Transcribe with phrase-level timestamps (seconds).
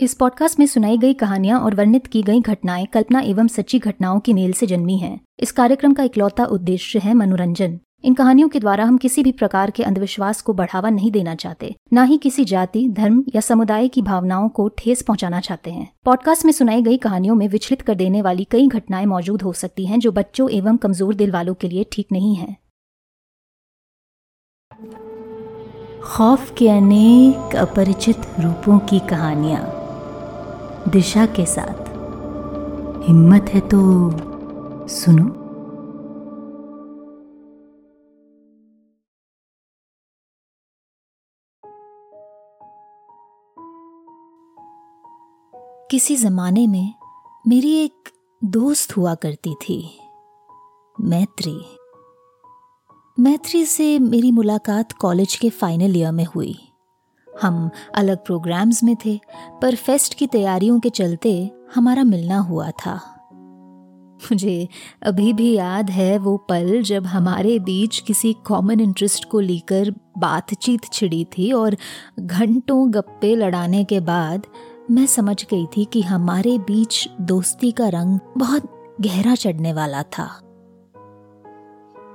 [0.00, 4.18] इस पॉडकास्ट में सुनाई गई कहानियाँ और वर्णित की गई घटनाएँ कल्पना एवं सच्ची घटनाओं
[4.20, 8.60] की मेल से जन्मी हैं। इस कार्यक्रम का इकलौता उद्देश्य है मनोरंजन। इन कहानियों के
[8.60, 12.44] द्वारा हम किसी भी प्रकार के अंधविश्वास को बढ़ावा नहीं देना चाहते, न ही किसी
[12.44, 16.96] जाति, धर्म या समुदाय की भावनाओं को ठेस पहुंचाना चाहते हैं। पॉडकास्ट में सुनाई गई
[16.96, 20.76] कहानियों में विचलित कर देने वाली कई घटनाएँ मौजूद हो सकती हैं जो बच्चों एवं
[20.76, 22.56] कमज़ोर दिल वालों के लिए ठीक नहीं है।
[26.04, 29.75] खौफ के अनेक अपरिचित रूपों की कहानियाँ।
[30.88, 31.80] दिशा के साथ।
[33.04, 33.78] हिम्मत है तो
[34.88, 35.46] सुनो।
[45.90, 46.94] किसी जमाने में
[47.48, 48.08] मेरी एक
[48.44, 49.98] दोस्त हुआ करती थी,
[51.00, 51.60] मैत्री।
[53.18, 56.54] मैत्री से मेरी मुलाकात कॉलेज के फाइनल ईयर में हुई।
[57.42, 59.20] हम अलग प्रोग्राम्स में थे,
[59.62, 63.12] पर फेस्ट की तैयारियों के चलते हमारा मिलना हुआ था।
[64.22, 64.68] मुझे
[65.02, 70.80] अभी भी याद है वो पल जब हमारे बीच किसी कॉमन इंटरेस्ट को लेकर बातचीत
[70.92, 71.76] छिड़ी थी और
[72.20, 74.46] घंटों गप्पे लड़ाने के बाद
[74.90, 80.40] मैं समझ गई थी कि हमारे बीच दोस्ती का रंग बहुत गहरा चढ़ने वाला था।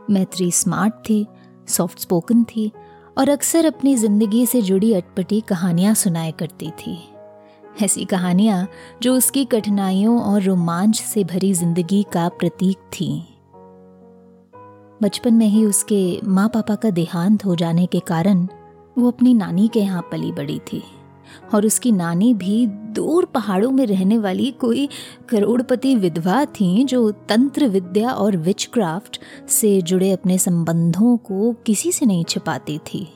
[0.10, 1.28] मैत्री स्मार्ट थी
[1.68, 2.72] सॉफ्ट स्पोकन थी
[3.18, 6.98] और अक्सर अपनी ज़िंदगी से जुड़ी अटपटी कहानियाँ सुनाया करती थी।
[7.82, 8.68] ऐसी कहानियाँ
[9.02, 13.12] जो उसकी कठिनाइयों और रोमांच से भरी ज़िंदगी का प्रतीक थी।
[15.04, 18.48] बचपन में ही उसके माँ पापा का देहांत हो जाने के कारण
[18.98, 20.84] वो अपनी नानी के यहाँ पली बड़ी थी।
[21.54, 24.90] और उसकी नानी भी दूर पहाड़ों में रहने वाली कोई
[25.30, 32.06] करोड़पति विधवा थी जो तंत्र विद्या और विचक्राफ्ट से जुड़े अपने संबंधों को किसी से
[32.06, 33.08] नहीं छिपाती थी।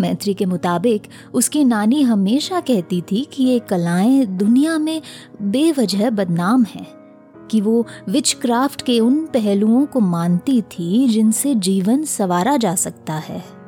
[0.00, 1.02] मैत्री के मुताबिक
[1.34, 5.02] उसकी नानी हमेशा कहती थी कि ये कलाएँ दुनिया में
[5.42, 6.86] बेवजह बदनाम हैं,
[7.50, 13.59] कि वो विचक्राफ्ट के उन पहलुओं को मानती थी जिनसे जीवन सवारा जा सकता है।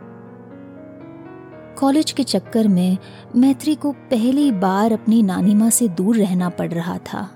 [1.82, 2.98] कॉलेज के चक्कर में
[3.37, 7.28] मैत्री को पहली बार अपनी नानी माँ से दूर रहना पड़ रहा था,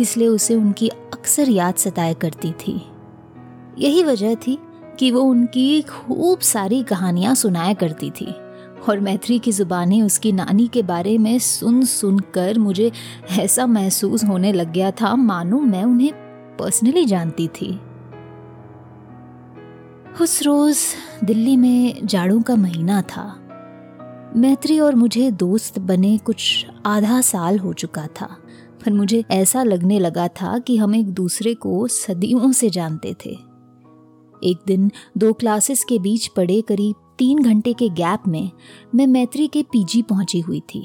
[0.00, 2.74] इसलिए उसे उनकी अक्सर याद सताया करती थी।
[3.78, 4.56] यही वजह थी
[4.98, 8.26] कि वो उनकी खूब सारी कहानियाँ सुनाया करती थी,
[8.88, 12.90] और मैत्री की जुबानें उसकी नानी के बारे में सुन सुन कर मुझे
[13.38, 16.12] ऐसा महसूस होने लग गया था, मानो मैं उन्हें
[16.58, 17.78] पर्सनली जानती थी।
[20.20, 20.78] उस रोज
[21.24, 23.39] दिल्ली में जाड़ों का महीना था।
[24.36, 28.26] मैत्री और मुझे दोस्त बने कुछ आधा साल हो चुका था,
[28.84, 33.30] पर मुझे ऐसा लगने लगा था कि हम एक दूसरे को सदियों से जानते थे।
[34.42, 38.50] एक दिन दो क्लासेस के बीच पड़े करीब तीन घंटे के गैप में
[38.94, 40.84] मैं मैत्री के पीजी पहुँची हुई थी।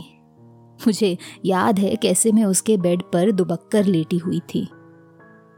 [0.80, 4.68] मुझे याद है कैसे मैं उसके बेड पर दुबक्कर लेटी हुई थी।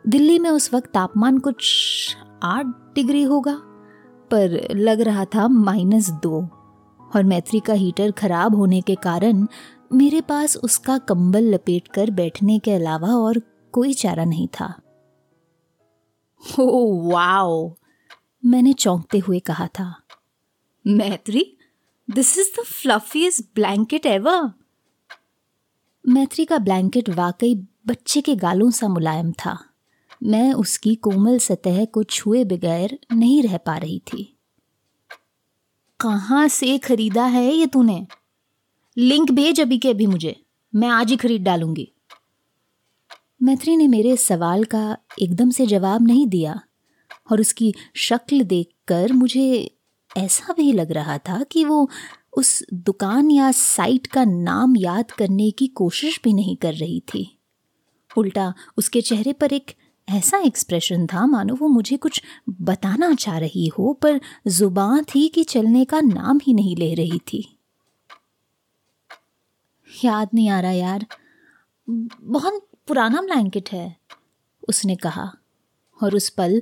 [0.06, 2.66] दिल्ली में उस वक्त तापमान कुछ आठ
[2.96, 3.56] डिग्री होगा,
[4.32, 6.48] पर लग रहा था माइनस दो।
[7.16, 9.48] और मैत्री का हीटर खराब होने के कारण
[9.94, 13.42] मेरे पास उसका कंबल लपेट कर बैठने के अलावा और
[13.72, 14.82] कोई चारा नहीं था।
[16.60, 17.76] Oh wow.
[18.46, 20.02] मैंने चौंकते हुए कहा था
[20.88, 21.58] Maitri
[22.10, 24.52] this is the fluffiest blanket ever
[26.08, 27.56] Maitri का ब्लैंकेट वाकई
[27.88, 29.58] बच्चे के गालों सा मुलायम था।
[30.24, 34.37] मैं उसकी कोमल सतह को छुए बगैर नहीं रह पा रही थी।
[36.00, 38.08] कहाँ से खरीदा है ये तूने?
[38.98, 40.44] लिंक भेज अभी के अभी मुझे।
[40.76, 41.92] मैं आज ही खरीद डालूँगी।
[43.44, 46.62] मैत्री ने मेरे सवाल का एकदम से जवाब नहीं दिया
[47.32, 49.78] और उसकी शक्ल देखकर मुझे
[50.18, 51.90] ऐसा भी लग रहा था कि वो
[52.38, 57.40] उस दुकान या साइट का नाम याद करने की कोशिश भी नहीं कर रही थी।
[58.18, 59.72] उल्टा उसके चेहरे पर एक
[60.08, 62.22] ऐसा एक्सप्रेशन था, मानो वो मुझे कुछ
[62.62, 67.20] बताना चाह रही हो, पर ज़ुबान थी कि चलने का नाम ही नहीं ले रही
[67.20, 67.60] थी।
[70.06, 71.06] याद नहीं आ रहा यार।
[72.22, 73.96] बहुत पुराना ब्लैंकेट है,
[74.70, 75.32] उसने कहा।
[76.04, 76.62] और उस पल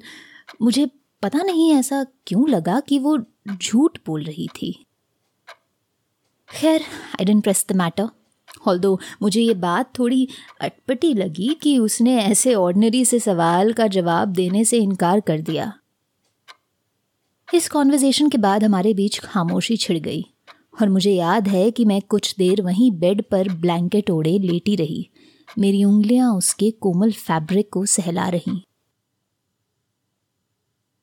[0.62, 0.90] मुझे
[1.22, 3.18] पता नहीं ऐसा क्यों लगा कि वो
[3.52, 4.86] झूठ बोल रही थी।
[6.50, 8.10] खैर I didn't press the matter
[8.68, 8.80] all
[9.22, 10.28] मुझे ये बात थोड़ी
[10.62, 15.72] अटपटी लगी कि उसने ऐसे ऑर्डनरी से सवाल का जवाब देने से इनकार कर दिया।
[17.54, 20.22] इस कॉन्वर्जेशन के बाद हमारे बीच खामोशी छिड़ गई,
[20.82, 25.10] और मुझे याद है कि मैं कुछ देर वहीं बेड पर ब्लैंकेट ओढ़े लेटी रही।
[25.60, 28.60] मेरी उंगलियाँ उसके कोमल फैब्रिक को सहला रहीं।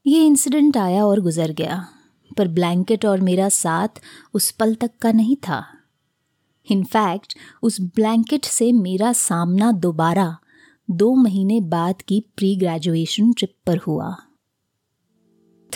[0.06, 1.86] ये इंसिडेंट आया और गुजर गया,
[2.38, 4.00] पर ब्लैंकेट और मेरा साथ
[4.34, 5.64] उस पल तक का नहीं था।
[6.70, 10.36] इनफैक्ट उस ब्लैंकेट से मेरा सामना दोबारा
[10.90, 14.16] दो महीने बाद की प्री ग्रेजुएशन ट्रिप पर हुआ।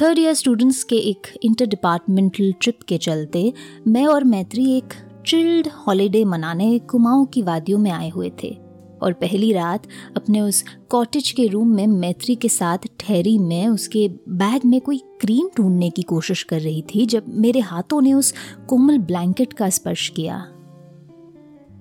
[0.00, 3.52] थर्ड ईयर स्टूडेंट्स के एक इंटर डिपार्टमेंटल ट्रिप के चलते
[3.86, 4.94] मैं और मैत्री एक
[5.26, 8.58] चिल्ड हॉलीडे मनाने कुमाऊं की वादियों में आए हुए थे
[9.02, 9.86] और पहली रात
[10.16, 14.98] अपने उस कॉटेज के रूम में मैत्री के साथ ठहरी मैं उसके बैग में कोई
[15.20, 18.34] क्रीम ढूँढने की कोशिश कर रही थी जब मेरे हाथों ने उस
[18.68, 20.52] कोमल ब्लैंकेट का स्पर्श किया।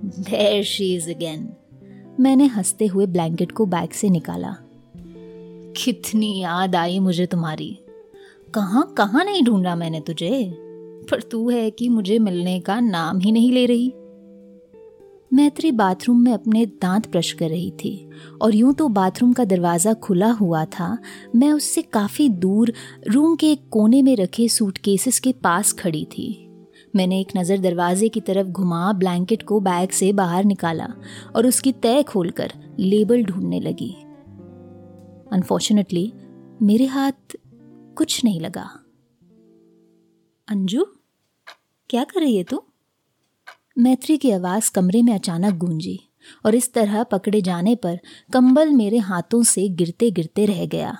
[0.03, 1.45] There she is again.
[2.19, 4.55] मैंने हँसते हुए ब्लैंकेट को बैग से निकाला।
[5.77, 7.79] कितनी याद आई मुझे तुम्हारी।
[8.53, 10.53] कहाँ कहाँ नहीं ढूंढा मैंने तुझे?
[11.11, 13.93] पर तू है कि मुझे मिलने का नाम ही नहीं ले रही।
[15.33, 18.09] मैत्री बाथरूम में अपने दांत ब्रश कर रही थी
[18.41, 20.97] और यूँ तो बाथरूम का दरवाज़ा खुला हुआ था,
[21.35, 22.73] मैं उससे काफ़ी दूर
[23.07, 26.44] रूम के एक कोने में रखे सूटकेसेस के पास खड़ी थी।
[26.95, 30.87] मैंने एक नज़र दरवाजे की तरफ़ घुमा, ब्लैंकेट को बैग से बाहर निकाला
[31.35, 33.95] और उसकी तय खोलकर लेबल ढूँढने लगी।
[35.31, 36.13] अनफॉर्चुनेटली
[36.61, 37.37] मेरे हाथ
[37.97, 38.69] कुछ नहीं लगा।
[40.47, 40.85] अंजू,
[41.89, 42.63] क्या कर रही है तू?
[43.77, 45.99] मैत्री की आवाज़ कमरे में अचानक गूंजी
[46.45, 47.99] और इस तरह पकड़े जाने पर
[48.33, 50.97] कंबल मेरे हाथों से गिरते गिरते रह गया।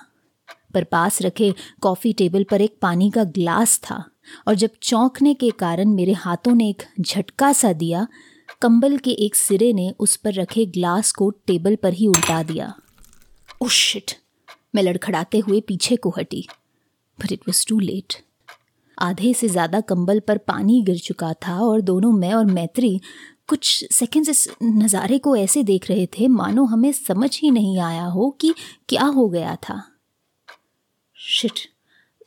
[0.74, 4.04] पर पास रखे कॉफ़ी टेबल पर एक पानी का ग्लास था।
[4.48, 8.06] और जब चौंकने के कारण मेरे हाथों ने एक झटका सा दिया,
[8.62, 12.72] कंबल के एक सिरे ने उस पर रखे ग्लास को टेबल पर ही उल्टा दिया।
[13.70, 14.12] शिट!
[14.74, 16.46] मैं लड़खड़ाते हुए पीछे को हटी
[17.18, 18.14] but it was too late
[18.98, 23.00] आधे से ज़्यादा कंबल पर पानी गिर चुका था और दोनों मैं और मैत्री
[23.48, 28.04] कुछ सेकंड्स इस नज़ारे को ऐसे देख रहे थे, मानो हमें समझ ही नहीं आया
[28.04, 28.54] हो कि
[28.88, 29.82] क्या हो गया था।
[31.18, 31.60] Shit!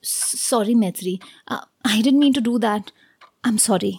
[0.03, 1.19] Sorry Maitri
[1.51, 2.91] I didn't mean to do that
[3.45, 3.97] I am sorry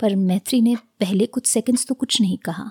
[0.00, 2.70] पर मैत्री ने पहले कुछ सेकंड्स तो कुछ नहीं कहा।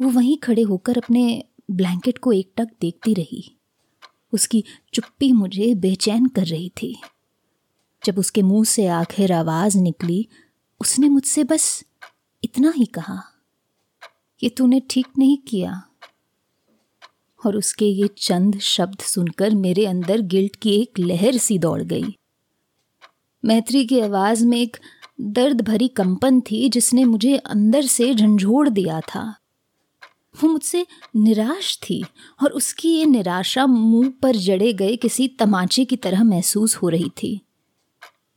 [0.00, 3.56] वो वहीं खड़े होकर अपने ब्लैंकेट को एकटक देखती रही।
[4.32, 6.96] उसकी चुप्पी मुझे बेचैन कर रही थी।
[8.04, 10.26] जब उसके मुँह से आखिर आवाज़ निकली,
[10.80, 11.84] उसने मुझसे बस
[12.44, 13.22] इतना ही कहा।
[14.42, 15.82] ये तूने ठीक नहीं किया।
[17.46, 22.04] और उसके ये चंद शब्द सुनकर मेरे अंदर गिल्ट की एक लहर सी दौड़ गई।
[23.44, 24.76] मैत्री की आवाज़ में एक
[25.20, 29.22] दर्द भरी कंपन थी जिसने मुझे अंदर से झंझोड़ दिया था।
[30.34, 32.04] वो मुझसे निराश थी
[32.42, 37.08] और उसकी ये निराशा मुँह पर जड़े गए किसी तमाचे की तरह महसूस हो रही
[37.22, 37.40] थी।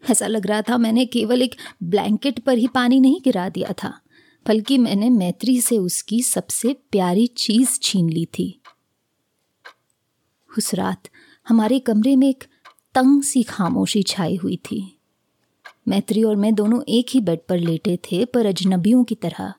[0.04, 3.94] ऐसा लग रहा था मैंने केवल एक ब्लैंकेट पर ही पानी नहीं गिरा दिया था,
[4.46, 8.63] बल्कि मैंने मैत्री से उसकी सबसे प्यारी चीज़ छीन ली थी।
[10.58, 11.04] उस रात
[11.48, 12.44] हमारे कमरे में एक
[12.96, 15.00] तंग सी खामोशी छाई हुई थी।
[15.88, 19.54] मैत्री और मैं दोनों एक ही बेड पर लेटे थे, पर अजनबियों की तरह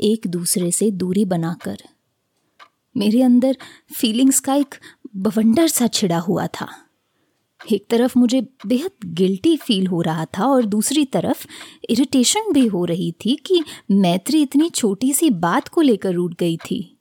[0.00, 1.78] एक दूसरे से दूरी बनाकर।
[2.96, 3.56] मेरे अंदर
[3.94, 4.74] फीलिंग्स का एक
[5.16, 6.68] बवंडर सा छिड़ा हुआ था।
[7.72, 11.46] एक तरफ़ मुझे बेहद गिल्टी फील हो रहा था और दूसरी तरफ़
[11.90, 16.56] इरिटेशन भी हो रही थी कि मैत्री इतनी छोटी सी बात को लेकर रूट गई
[16.56, 16.97] थी।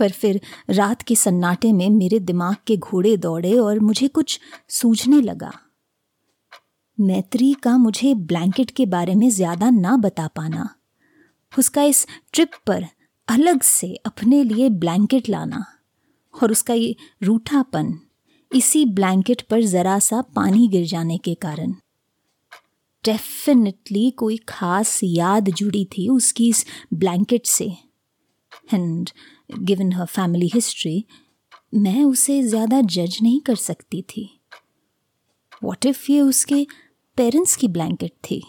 [0.00, 4.38] पर फिर रात के सन्नाटे में मेरे दिमाग के घोड़े दौड़े और मुझे कुछ
[4.70, 5.52] सूझने लगा।
[6.98, 10.68] मैत्री का मुझे ब्लैंकेट के बारे में ज़्यादा ना बता पाना।
[11.52, 12.86] उसका इस ट्रिप पर
[13.28, 15.64] अलग से अपने लिए ब्लैंकेट लाना
[16.34, 17.98] और उसका ये रूठापन
[18.50, 21.72] इसी ब्लैंकेट पर ज़रा सा पानी गिर जाने के कारण।
[23.04, 26.64] डेफिनेटली कोई खास याद जुड़ी थी उसकी इस
[26.94, 27.64] ब्लैंकेट से।
[28.74, 29.10] And
[29.58, 31.04] given her family history
[31.74, 34.40] मैं उसे ज़्यादा जज नहीं कर सकती थी।
[35.64, 36.66] वॉट इफ़ ये उसके
[37.16, 38.42] पेरेंट्स की ब्लैंकेट थी?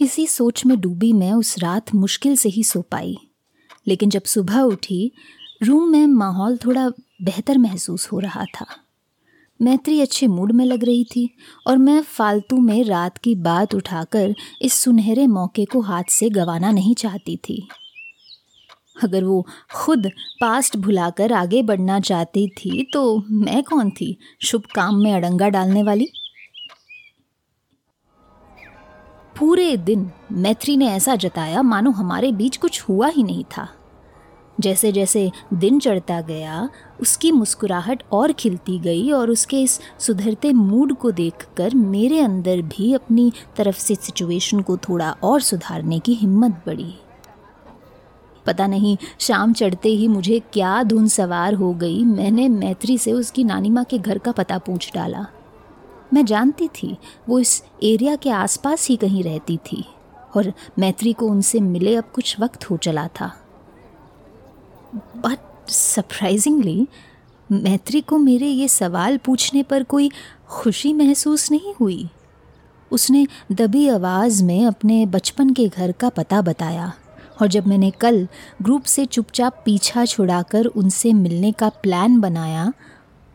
[0.00, 3.16] इसी सोच में डूबी मैं उस रात मुश्किल से ही सो पाई।
[3.86, 5.12] लेकिन जब सुबह उठी
[5.62, 6.88] रूम में माहौल थोड़ा
[7.22, 8.66] बेहतर महसूस हो रहा था।
[9.60, 11.28] मैत्री अच्छे मूड में लग रही थी
[11.66, 16.70] और मैं फालतू में रात की बात उठाकर इस सुनहरे मौके को हाथ से गंवाना
[16.70, 17.68] नहीं चाहती थी।
[19.02, 20.06] अगर वो खुद
[20.40, 25.82] पास्ट भुलाकर आगे बढ़ना चाहती थी तो मैं कौन थी शुभ काम में अड़ंगा डालने
[25.82, 26.08] वाली?
[29.38, 33.68] पूरे दिन मैत्री ने ऐसा जताया मानो हमारे बीच कुछ हुआ ही नहीं था।
[34.60, 36.68] जैसे जैसे दिन चढ़ता गया,
[37.00, 42.92] उसकी मुस्कुराहट और खिलती गई और उसके इस सुधरते मूड को देखकर मेरे अंदर भी
[42.94, 46.94] अपनी तरफ़ से सिचुएशन को थोड़ा और सुधारने की हिम्मत बढ़ी।
[48.48, 53.44] पता नहीं, शाम चढ़ते ही मुझे क्या धुन सवार हो गई। मैंने मैत्री से उसकी
[53.44, 55.26] नानी माँ के घर का पता पूछ डाला।
[56.12, 56.96] मैं जानती थी,
[57.28, 59.84] वो इस एरिया के आसपास ही कहीं रहती थी,
[60.36, 63.32] और मैत्री को उनसे मिले अब कुछ वक्त हो चला था।
[64.96, 66.86] बट सरप्राइजिंगली
[67.50, 70.10] मैत्री को मेरे ये सवाल पूछने पर कोई
[70.48, 72.08] खुशी महसूस नहीं हुई।
[72.90, 76.92] उसने दबी आवाज़ में अपने बचपन के घर का पता बताया।
[77.40, 78.26] और जब मैंने कल
[78.62, 82.72] ग्रुप से चुपचाप पीछा छुड़ाकर उनसे मिलने का प्लान बनाया,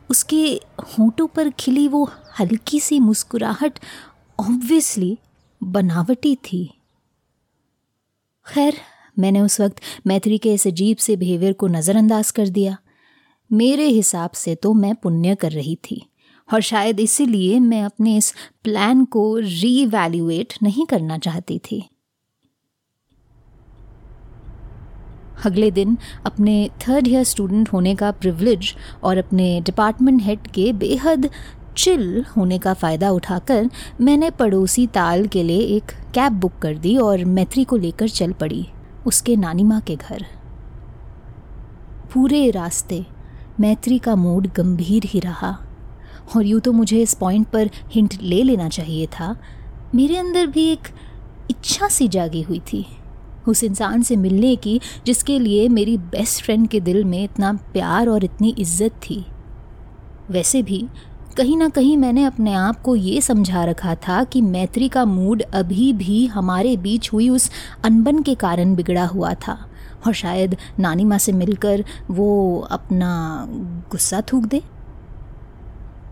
[0.09, 0.45] उसके
[0.89, 2.03] होंठों पर खिली वो
[2.39, 3.79] हल्की सी मुस्कुराहट
[4.39, 5.17] ऑब्वियसली
[5.61, 6.65] बनावटी थी।
[8.47, 8.77] खैर,
[9.19, 12.77] मैंने उस वक्त मैत्री के इस अजीब से बिहेवियर को नज़रअंदाज कर दिया।
[13.51, 16.01] मेरे हिसाब से तो मैं पुण्य कर रही थी
[16.49, 18.33] और शायद इसीलिए मैं अपने इस
[18.63, 21.83] प्लान को रीवैल्यूएट नहीं करना चाहती थी।
[25.45, 31.29] अगले दिन अपने थर्ड ईयर स्टूडेंट होने का प्रिविलेज और अपने डिपार्टमेंट हेड के बेहद
[31.77, 33.69] चिल होने का फ़ायदा उठाकर
[34.01, 38.31] मैंने पड़ोसी ताल के लिए एक कैब बुक कर दी और मैत्री को लेकर चल
[38.31, 38.65] पड़ी
[39.05, 40.25] उसके नानी माँ के घर।
[42.13, 43.05] पूरे रास्ते
[43.59, 45.57] मैत्री का मूड गंभीर ही रहा
[46.35, 49.35] और यूँ तो मुझे इस पॉइंट पर हिंट ले लेना चाहिए था।
[49.95, 50.87] मेरे अंदर भी एक
[51.49, 52.85] इच्छा सी जागी हुई थी।
[53.47, 58.09] उस इंसान से मिलने की, जिसके लिए मेरी बेस्ट फ्रेंड के दिल में इतना प्यार
[58.09, 59.23] और इतनी इज़्ज़त थी।
[60.31, 60.87] वैसे भी,
[61.37, 65.41] कहीं ना कहीं मैंने अपने आप को ये समझा रखा था कि मैत्री का मूड
[65.53, 67.49] अभी भी हमारे बीच हुई उस
[67.85, 69.57] अनबन के कारण बिगड़ा हुआ था।
[70.07, 73.45] और शायद नानी माँ से मिलकर वो अपना
[73.91, 74.61] गुस्सा थूक दे।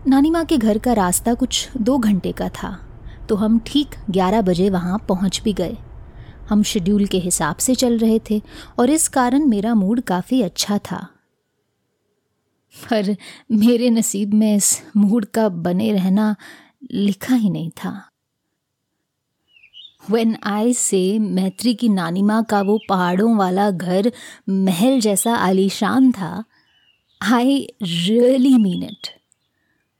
[0.06, 2.76] नानी माँ के घर का रास्ता कुछ दो घंटे का था
[3.28, 5.76] तो हम ठीक ग्यारह बजे वहाँ पहुँच भी गए।
[6.52, 8.42] हम शेड्यूल के हिसाब से चल रहे थे
[8.78, 11.06] और इस कारण मेरा मूड काफ़ी अच्छा था।
[12.74, 13.16] पर
[13.52, 16.36] मेरे नसीब में इस मूड का बने रहना
[16.92, 18.08] लिखा ही नहीं था।
[20.10, 24.12] वेन आई से मैत्री की नानी माँ का वो पहाड़ों वाला घर
[24.48, 26.44] महल जैसा आलीशान था
[27.22, 29.08] आई रियली मीन इट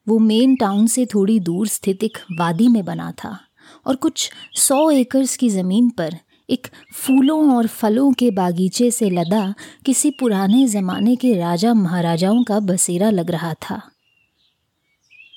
[0.08, 3.40] वो मेन टाउन से थोड़ी दूर स्थित एक वादी में बना था
[3.86, 6.16] और कुछ सौ एकर्स की ज़मीन पर
[6.50, 9.54] एक फूलों और फलों के बागीचे से लदा
[9.86, 13.82] किसी पुराने ज़माने के राजा महाराजाओं का बसेरा लग रहा था।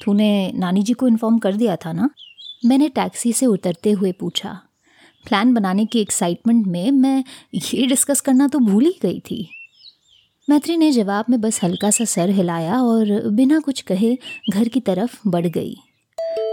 [0.06, 2.10] तूने नानी जी को इन्फॉर्म कर दिया था ना?
[2.66, 4.62] मैंने टैक्सी से उतरते हुए पूछा।
[5.28, 7.24] प्लान बनाने की एक्साइटमेंट में मैं
[7.56, 9.50] ये डिस्कस करना तो भूल ही गई थी।
[10.50, 14.18] मैत्री ने जवाब में बस हल्का सा सर हिलाया और बिना कुछ कहे
[14.50, 15.78] घर की तरफ़ बढ़ गई।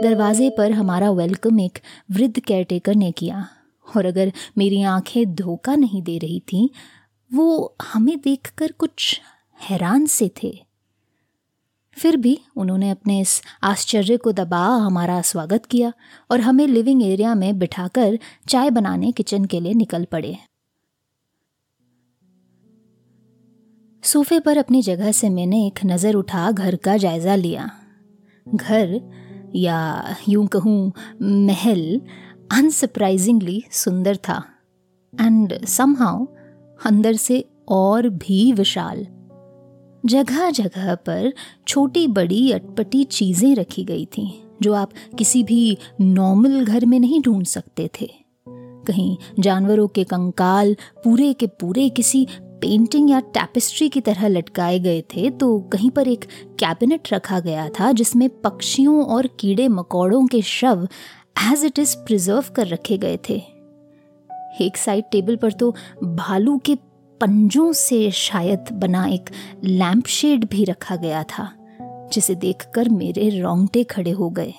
[0.02, 1.78] दरवाजे पर हमारा वेलकम एक
[2.10, 3.48] वृद्ध केयरटेकर ने किया।
[3.96, 6.68] और अगर मेरी आँखें धोखा नहीं दे रही थीं,
[7.30, 9.20] वो हमें देखकर कुछ
[9.70, 10.58] हैरान से थे।
[11.96, 15.92] फिर भी उन्होंने अपने इस आश्चर्य को दबा हमारा स्वागत किया
[16.30, 18.18] और हमें लिविंग एरिया में बिठाकर
[18.48, 20.36] चाय बनाने किचन के लिए निकल पड़े।
[24.02, 27.70] सोफे पर अपनी जगह से मैंने एक नज़र उठा, घर का जायज़ा लिया।
[28.48, 29.00] घर
[29.56, 32.00] या यूँ कहूँ, महल
[32.52, 34.42] अनसरप्राइजिंगली सुंदर था।
[35.14, 36.24] एंड समहाउ
[36.80, 39.06] अंदर से और भी विशाल।
[40.04, 41.32] जगह जगह पर
[41.68, 44.30] छोटी बड़ी अटपटी चीज़ें रखी गई थीं,
[44.62, 48.10] जो आप किसी भी नॉर्मल घर में नहीं ढूंढ सकते थे।
[48.86, 52.26] कहीं जानवरों के कंकाल पूरे के पूरे किसी
[52.62, 56.24] पेंटिंग या टैपेस्ट्री की तरह लटकाए गए थे तो कहीं पर एक
[56.58, 60.86] कैबिनेट रखा गया था, जिसमें पक्षियों और कीड़े मकोड़ों के शव
[61.36, 63.34] एज इट इज़ प्रिजर्व कर रखे गए थे।
[64.60, 65.70] एक साइड टेबल पर तो
[66.04, 66.74] भालू के
[67.20, 69.30] पंजों से शायद बना एक
[69.64, 71.48] लैंप शेड भी रखा गया था,
[72.12, 74.54] जिसे देखकर मेरे रोंगटे खड़े हो गए।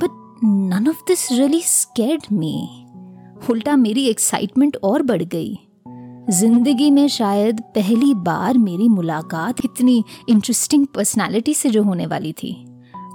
[0.00, 2.54] But none of this really scared me
[3.50, 5.58] उल्टा मेरी एक्साइटमेंट और बढ़ गई।
[6.30, 12.52] ज़िंदगी में शायद पहली बार मेरी मुलाकात इतनी इंटरेस्टिंग पर्सनालिटी से जो होने वाली थी।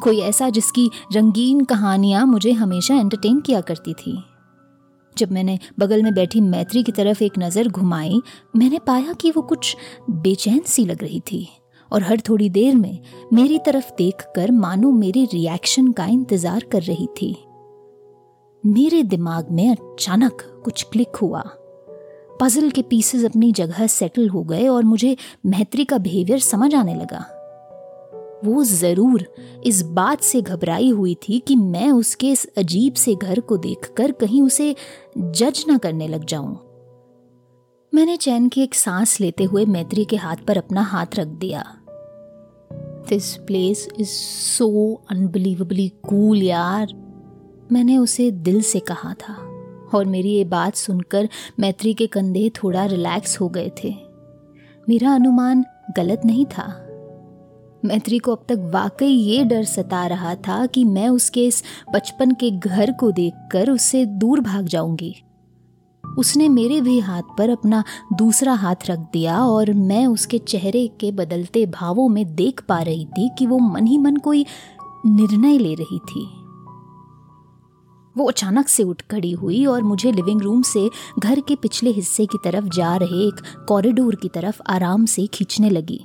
[0.03, 4.23] कोई ऐसा जिसकी रंगीन कहानियाँ मुझे हमेशा एंटरटेन किया करती थी।
[5.17, 8.21] जब मैंने बगल में बैठी मैत्री की तरफ़ एक नज़र घुमाई,
[8.55, 9.75] मैंने पाया कि वो कुछ
[10.09, 11.47] बेचैन सी लग रही थी
[11.91, 12.99] और हर थोड़ी देर में
[13.33, 17.35] मेरी तरफ़ देखकर मानो मेरे रिएक्शन का इंतज़ार कर रही थी।
[18.63, 21.43] मेरे दिमाग में अचानक कुछ क्लिक हुआ।
[22.41, 26.95] पजल के पीसेस अपनी जगह सेटल हो गए और मुझे मैत्री का बिहेवियर समझ आने
[26.95, 27.25] लगा।
[28.43, 29.25] वो ज़रूर
[29.65, 34.11] इस बात से घबराई हुई थी कि मैं उसके इस अजीब से घर को देखकर
[34.11, 34.75] कहीं उसे
[35.17, 36.59] जज ना करने लग जाऊँ।
[37.93, 41.63] मैंने चैन की एक सांस लेते हुए मैत्री के हाथ पर अपना हाथ रख दिया।
[43.09, 46.93] This place is so unbelievably cool यार,
[47.71, 49.33] मैंने उसे दिल से कहा था,
[49.93, 53.95] और मेरी ये बात सुनकर मैत्री के कंधे थोड़ा रिलैक्स हो गए थे।
[54.89, 55.65] मेरा अनुमान
[55.97, 56.82] गलत नहीं था।
[57.85, 61.63] मैत्री को अब तक वाकई ये डर सता रहा था कि मैं उसके इस
[61.93, 65.15] बचपन के घर को देखकर उससे दूर भाग जाऊँगी।
[66.17, 71.11] उसने मेरे भी हाथ पर अपना दूसरा हाथ रख दिया और मैं उसके चेहरे के
[71.11, 74.45] बदलते भावों में देख पा रही थी कि वो मन ही मन कोई
[75.05, 76.25] निर्णय ले रही थी।
[78.17, 82.25] वो अचानक से उठ खड़ी हुई और मुझे लिविंग रूम से घर के पिछले हिस्से
[82.25, 86.01] की तरफ़ जा रहे एक कॉरिडोर की तरफ़ आराम से खींचने लगी।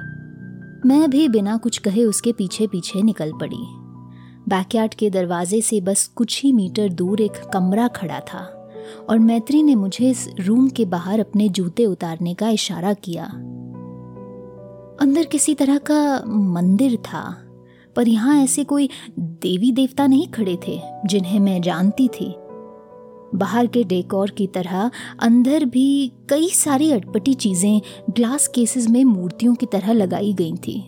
[0.87, 3.57] मैं भी बिना कुछ कहे उसके पीछे पीछे निकल पड़ी।
[4.49, 8.45] बैकयार्ड के दरवाजे से बस कुछ ही मीटर दूर एक कमरा खड़ा था
[9.09, 13.25] और मैत्री ने मुझे इस रूम के बाहर अपने जूते उतारने का इशारा किया।
[15.01, 17.45] अंदर किसी तरह का मंदिर था,
[17.97, 22.35] पर यहाँ ऐसे कोई देवी देवता नहीं खड़े थे जिन्हें मैं जानती थी।
[23.35, 27.81] बाहर के डेकोर की तरह अंदर भी कई सारी अटपटी चीज़ें
[28.11, 30.81] ग्लास केसेस में मूर्तियों की तरह लगाई गई थी।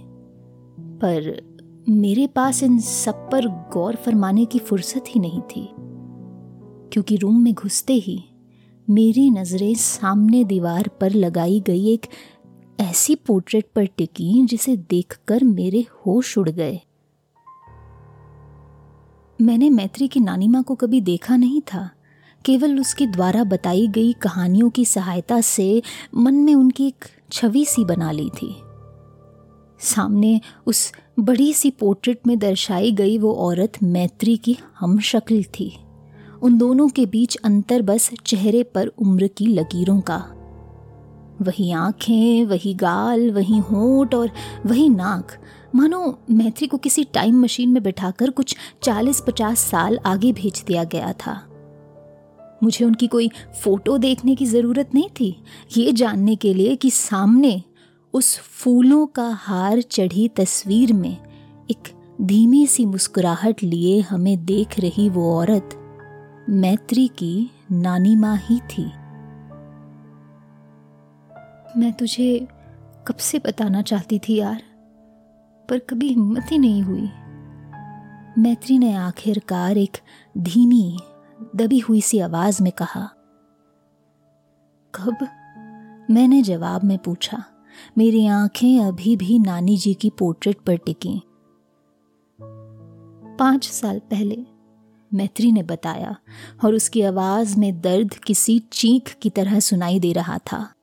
[1.01, 1.43] पर
[1.89, 5.69] मेरे पास इन सब पर गौर फरमाने की फुर्सत ही नहीं थी,
[6.93, 8.23] क्योंकि रूम में घुसते ही
[8.89, 12.07] मेरी नज़रें सामने दीवार पर लगाई गई एक
[12.81, 16.81] ऐसी पोर्ट्रेट पर टिकी जिसे देखकर मेरे होश उड़ गए।
[19.39, 21.89] मैंने मैत्री की नानी माँ को कभी देखा नहीं था।
[22.45, 25.83] केवल उसके द्वारा बताई गई कहानियों की सहायता से
[26.17, 28.57] मन में उनकी एक छवि सी बना ली थी।
[29.81, 35.77] सामने उस बड़ी सी पोर्ट्रेट में दर्शाई गई वो औरत मैत्री की हम शक्ल थी।
[36.43, 40.17] उन दोनों के बीच अंतर बस चेहरे पर उम्र की लकीरों का।
[41.43, 44.31] वही आँखें, वही गाल, वही होंठ और
[44.67, 45.33] वही नाक।
[45.75, 50.85] मानो मैत्री को किसी टाइम मशीन में बिठाकर कुछ चालीस पचास साल आगे भेज दिया
[50.85, 51.47] गया था।
[52.63, 53.31] मुझे उनकी कोई
[53.63, 55.35] फ़ोटो देखने की ज़रूरत नहीं थी।
[55.77, 57.63] ये जानने के लिए कि सामने
[58.15, 61.17] उस फूलों का हार चढ़ी तस्वीर में
[61.71, 61.89] एक
[62.21, 65.77] धीमी सी मुस्कुराहट लिए हमें देख रही वो औरत
[66.49, 68.85] मैत्री की नानी माँ ही थी।
[71.77, 72.47] मैं तुझे
[73.07, 74.63] कब से बताना चाहती थी यार,
[75.69, 77.09] पर कभी हिम्मत ही नहीं हुई।
[78.39, 79.97] मैत्री ने आखिरकार एक
[80.39, 80.99] धीमी
[81.57, 83.11] दबी हुई सी आवाज़ में कहा,
[84.95, 85.17] कब?
[86.11, 87.45] मैंने जवाब में पूछा,
[87.99, 91.23] मेरी आँखें अभी भी नानी जी की पोर्ट्रेट पर टिकी।
[93.39, 94.47] पाँच साल पहले,
[95.15, 96.17] मैत्री ने बताया,
[96.65, 100.75] और उसकी आवाज़ में दर्द किसी चीख की तरह सुनाई दे रहा था।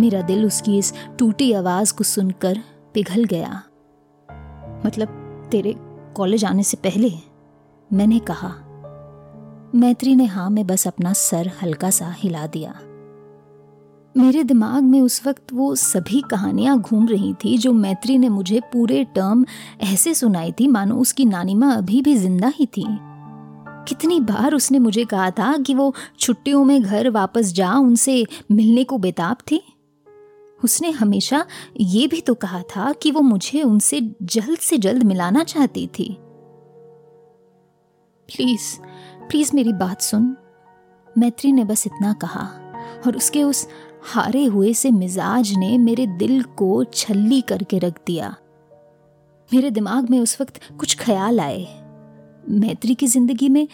[0.00, 2.58] मेरा दिल उसकी इस टूटी आवाज़ को सुनकर
[2.94, 3.62] पिघल गया।
[4.86, 5.08] मतलब
[5.50, 5.74] तेरे
[6.16, 7.12] कॉलेज आने से पहले,
[7.92, 8.64] मैंने कहा
[9.74, 12.70] मैत्री ने हाँ में बस अपना सर हल्का सा हिला दिया।
[14.14, 18.60] मेरे दिमाग में उस वक्त वो सभी कहानियाँ घूम रही थी जो मैत्री ने मुझे
[18.72, 19.44] पूरे टर्म
[19.80, 22.84] ऐसे सुनाई थी, मानो उसकी नानी माँ अभी भी ज़िंदा ही थी।
[23.88, 28.84] कितनी बार उसने मुझे कहा था कि वो छुट्टियों में घर वापस जा, उनसे मिलने
[28.84, 29.62] को बेताब थी।
[30.64, 31.44] उसने हमेशा
[31.80, 36.16] ये भी तो कहा था कि वो मुझे उनसे जल्द से जल्द मिलाना चाहती थी।
[38.28, 38.78] प्लीज़
[39.28, 40.36] प्लीज़ मेरी बात सुन।
[41.18, 42.42] मैत्री ने बस इतना कहा
[43.06, 43.66] और उसके उस
[44.02, 48.34] हारे हुए से मिजाज ने मेरे दिल को छल्ली करके रख दिया।
[49.50, 51.66] मेरे दिमाग में उस वक्त कुछ ख्याल आए।
[52.50, 53.68] मैत्री की ज़िंदगी में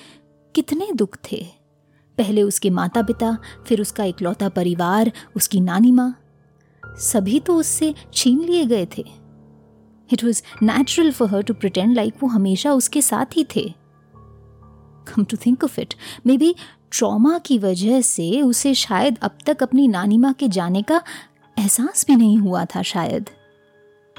[0.54, 1.44] कितने दुख थे।
[2.18, 3.36] पहले उसके माता पिता
[3.66, 6.14] फिर उसका इकलौता परिवार, उसकी नानी माँ।
[6.82, 9.04] सभी तो उससे छीन लिए गए थे।
[10.12, 13.83] It was natural for her to pretend like वो हमेशा उसके साथ ही थे।
[15.08, 15.94] Come to think of it
[16.38, 16.54] maybe
[16.90, 21.02] trauma की वजह से उसे शायद अब तक अपनी नानी माँ के जाने का
[21.58, 23.30] एहसास भी नहीं हुआ था शायद।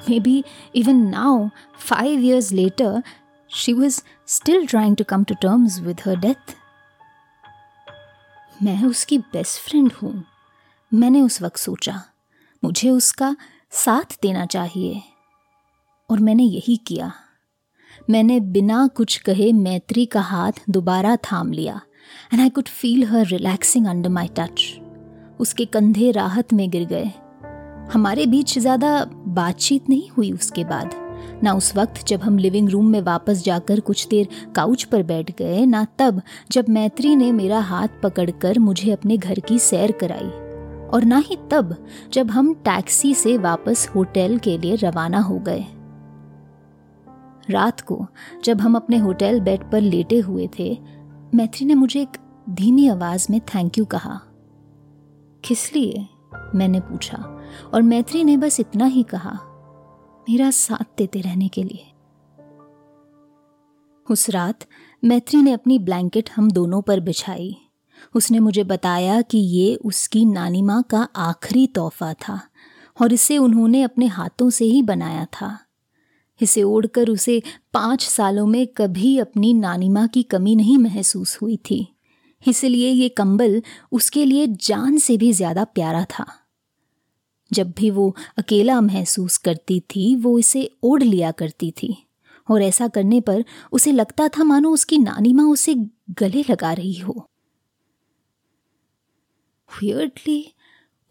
[0.19, 0.43] Maybe
[0.76, 1.48] even now
[1.80, 3.04] five years later
[3.50, 6.56] she was still trying to come to terms with her death
[8.63, 10.24] मैं उसकी बेस्ट फ्रेंड हूँ।
[10.93, 12.04] मैंने उस वक्त सोचा,
[12.63, 13.36] मुझे उसका
[13.71, 15.02] साथ देना चाहिए।
[16.10, 17.12] और मैंने यही किया।
[18.10, 21.80] मैंने बिना कुछ कहे मैत्री का हाथ दोबारा थाम लिया
[22.34, 24.62] and I could feel her relaxing under my touch
[25.39, 27.12] उसके कंधे राहत में गिर गए।
[27.94, 28.94] हमारे बीच ज़्यादा
[29.28, 30.91] बातचीत नहीं हुई उसके बाद।
[31.44, 35.32] ना उस वक्त जब हम लिविंग रूम में वापस जाकर कुछ देर काउच पर बैठ
[35.32, 40.30] गए, ना तब जब मैत्री ने मेरा हाथ पकड़कर मुझे अपने घर की सैर कराई।
[40.89, 41.76] और ना ही तब
[42.13, 45.65] जब हम टैक्सी से वापस होटल के लिए रवाना हो गए।
[47.49, 48.05] रात को
[48.43, 50.77] जब हम अपने होटल बेड पर लेटे हुए थे,
[51.36, 52.17] मैत्री ने मुझे एक
[52.49, 54.21] धीमी आवाज़ में थैंक यू कहा।
[55.43, 56.08] किस लिए?
[56.55, 57.17] मैंने पूछा,
[57.73, 59.39] और मैत्री ने बस इतना ही कहा,
[60.29, 61.91] मेरा साथ देते रहने के लिए।
[64.10, 64.60] उस रात
[65.03, 67.58] मैत्री ने अपनी ब्लैंकेट हम दोनों पर बिछाई।
[68.15, 72.39] उसने मुझे बताया कि ये उसकी नानी माँ का आखिरी तोहफा था,
[73.01, 75.64] और इसे उन्होंने अपने हाथों से ही बनाया था।
[76.41, 77.41] इसे ओढ़कर उसे
[77.74, 81.88] पाँच सालों में कभी अपनी नानी माँ की कमी नहीं महसूस हुई थी।
[82.48, 86.26] इसलिए ये कंबल उसके लिए जान से भी ज़्यादा प्यारा था।
[87.52, 91.95] जब भी वो अकेला महसूस करती थी, वो इसे ओढ़ लिया करती थी।
[92.50, 95.76] और ऐसा करने पर उसे लगता था, मानो उसकी नानी माँ उसे
[96.19, 97.30] गले लगा रही हो।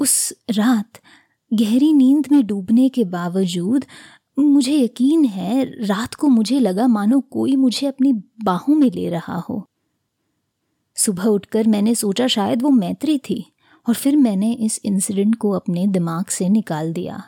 [0.01, 1.01] उस रात
[1.53, 3.85] गहरी नींद में डूबने के बावजूद
[4.38, 8.12] मुझे यकीन है, रात को मुझे लगा मानो कोई मुझे अपनी
[8.44, 9.68] बाहों में ले रहा हो।
[10.97, 13.53] सुबह उठकर मैंने सोचा शायद वो मैत्री थी,
[13.88, 17.23] और फिर मैंने इस इंसिडेंट को अपने दिमाग से निकाल दिया।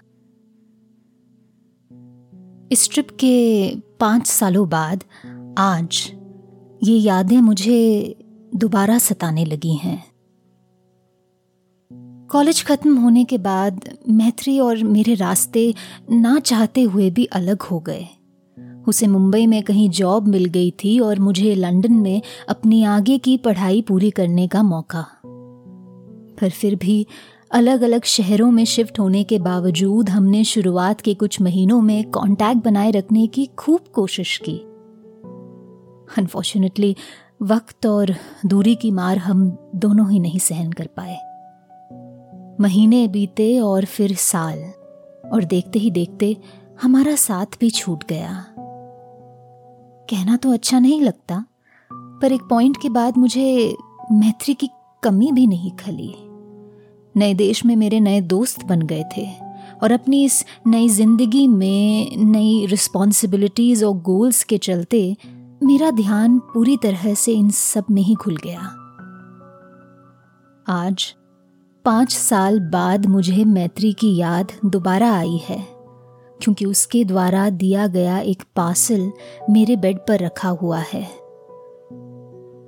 [2.72, 5.04] इस ट्रिप के पाँच सालों बाद,
[5.58, 6.12] आज,
[6.82, 8.16] ये यादें मुझे
[8.54, 10.15] दोबारा सताने लगी हैं।
[12.30, 15.74] कॉलेज खत्म होने के बाद मैत्री और मेरे रास्ते
[16.10, 18.06] ना चाहते हुए भी अलग हो गए।
[18.88, 23.36] उसे मुंबई में कहीं जॉब मिल गई थी और मुझे लंदन में अपनी आगे की
[23.36, 25.06] पढ़ाई पूरी करने का मौका।
[26.40, 27.06] पर फिर भी
[27.50, 32.64] अलग अलग शहरों में शिफ्ट होने के बावजूद हमने शुरुआत के कुछ महीनों में कांटेक्ट
[32.64, 34.56] बनाए रखने की खूब कोशिश की।
[36.18, 36.96] अनफॉर्चुनेटली
[37.42, 38.14] वक्त और
[38.46, 41.25] दूरी की मार हम दोनों ही नहीं सहन कर पाए।
[42.58, 44.58] महीने बीते और फिर साल,
[45.24, 46.36] और देखते ही देखते
[46.82, 48.44] हमारा साथ भी छूट गया।
[50.08, 51.44] कहना तो अच्छा नहीं लगता,
[51.90, 53.76] पर एक पॉइंट के बाद मुझे
[54.12, 54.68] मैत्री की
[55.02, 56.14] कमी भी नहीं खली।
[57.14, 59.26] नए देश में मेरे नए दोस्त बन गए थे,
[59.82, 65.16] और अपनी इस नई ज़िंदगी में नई रिस्पॉन्सिबिलिटीज और गोल्स के चलते
[65.62, 68.60] मेरा ध्यान पूरी तरह से इन सब में ही खुल गया।
[70.66, 71.12] आज
[71.86, 75.58] पाँच साल बाद मुझे मैत्री की याद दोबारा आई है,
[76.40, 79.10] क्योंकि उसके द्वारा दिया गया एक पार्सल
[79.50, 81.02] मेरे बेड पर रखा हुआ है।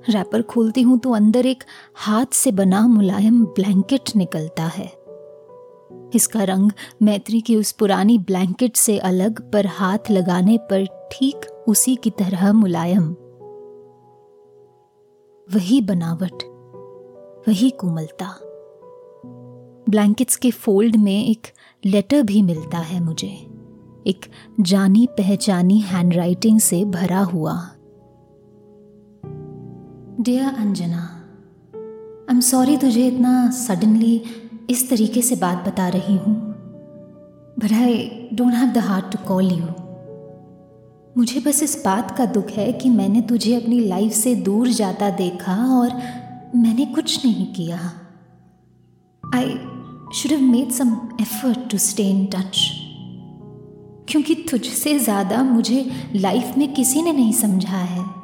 [0.09, 1.63] रैपर खोलती हूँ तो अंदर एक
[1.95, 4.87] हाथ से बना मुलायम ब्लैंकेट निकलता है।
[6.15, 11.95] इसका रंग मैत्री की उस पुरानी ब्लैंकेट से अलग, पर हाथ लगाने पर ठीक उसी
[11.95, 13.15] की तरह मुलायम।
[15.47, 16.43] वही बनावट,
[17.47, 18.35] वही कोमलता।
[19.89, 21.47] ब्लैंकेट्स के फोल्ड में एक
[21.85, 23.27] लेटर भी मिलता है मुझे।
[24.07, 24.25] एक
[24.61, 27.69] जानी पहचानी हैंडराइटिंग से भरा हुआ।
[30.21, 31.03] Dear Anjana
[32.29, 34.21] I am sorry तुझे इतना सडनली
[34.69, 36.35] इस तरीके से बात बता रही हूँ
[37.59, 39.65] but I don't have the heart to call you
[41.17, 45.09] मुझे बस इस बात का दुख है कि मैंने तुझे अपनी लाइफ से दूर जाता
[45.09, 45.89] देखा और
[46.55, 47.98] मैंने कुछ नहीं किया।
[49.35, 49.49] I
[50.15, 52.67] should have made some effort to stay in touch
[54.09, 58.19] क्योंकि तुझसे ज़्यादा मुझे लाइफ में किसी ने नहीं समझा है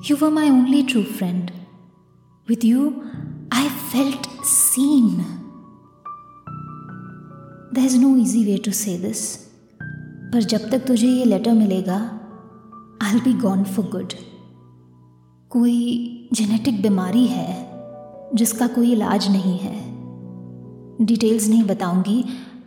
[0.00, 1.50] You were my only true friend.
[2.48, 3.10] With you,
[3.50, 5.24] I felt seen.
[7.72, 9.22] There's no easy way to say this.
[10.32, 11.96] पर जब तक तुझे ये लेटर मिलेगा
[13.02, 14.12] I be gone for good
[15.50, 15.76] कोई
[16.32, 17.50] जेनेटिक बीमारी है
[18.34, 22.24] जिसका कोई इलाज नहीं है। डिटेल्स नहीं बताऊँगी।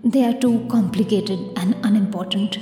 [0.08, 2.58] They are too complicated and unimportant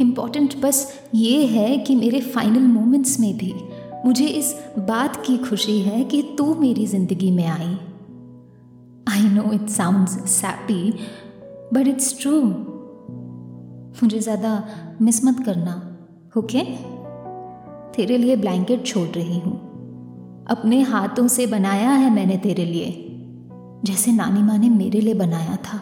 [0.00, 3.54] important बस ये है कि मेरे फाइनल मोमेंट्स में भी
[4.04, 7.76] मुझे इस बात की खुशी है कि तू मेरी ज़िंदगी में आई।
[9.08, 10.90] I know it sound sappy
[11.72, 12.40] but it's true
[14.02, 14.52] मुझे ज़्यादा
[15.02, 15.74] मिस मत करना
[16.38, 16.66] ओके okay?
[17.96, 19.63] तेरे लिए ब्लैंकेट छोड़ रही हूँ।
[20.46, 22.86] अपने हाथों से बनाया है मैंने तेरे लिए,
[23.84, 25.78] जैसे नानी माँ ने मेरे लिए बनाया था।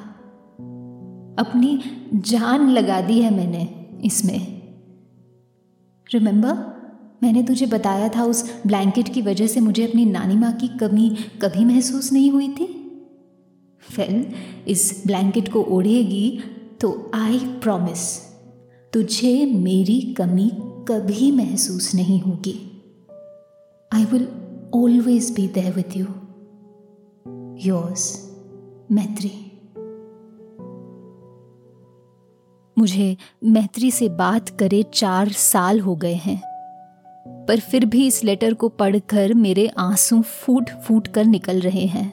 [1.39, 1.81] अपनी
[2.15, 3.69] जान लगा दी है मैंने
[4.05, 4.39] इसमें।
[6.15, 6.55] रिमेंबर
[7.23, 11.09] मैंने तुझे बताया था, उस ब्लैंकेट की वजह से मुझे अपनी नानी माँ की कमी
[11.43, 12.65] कभी महसूस नहीं हुई थी।
[13.99, 14.27] वेल
[14.69, 16.41] इस ब्लैंकेट को ओढ़ेगी
[16.81, 18.21] तो आई प्रॉमिस
[18.93, 20.51] तुझे मेरी कमी
[20.89, 22.55] कभी महसूस नहीं होगी।
[23.93, 24.29] I will
[24.75, 26.07] always be there with you
[27.71, 28.31] yours
[28.93, 29.33] Maitri
[32.79, 36.43] मुझे मैत्री से बात करे चार साल हो गए हैं,
[37.47, 42.13] पर फिर भी इस लेटर को पढ़कर मेरे आँसू फूट फूट कर निकल रहे हैं।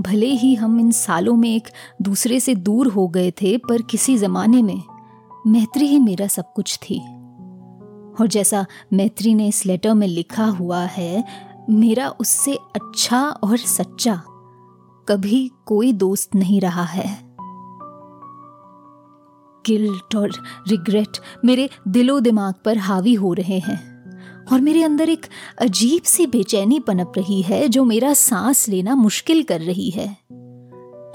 [0.00, 1.68] भले ही हम इन सालों में एक
[2.02, 4.82] दूसरे से दूर हो गए थे, पर किसी जमाने में
[5.46, 7.19] मैत्री ही मेरा सब कुछ थी।
[8.20, 11.24] और जैसा मैत्री ने इस लेटर में लिखा हुआ है,
[11.70, 14.20] मेरा उससे अच्छा और सच्चा
[15.08, 17.08] कभी कोई दोस्त नहीं रहा है।
[19.64, 20.30] गिल्ट और
[20.68, 23.78] रिग्रेट मेरे दिलो दिमाग पर हावी हो रहे हैं
[24.52, 25.26] और मेरे अंदर एक
[25.58, 30.08] अजीब सी बेचैनी पनप रही है जो मेरा सांस लेना मुश्किल कर रही है।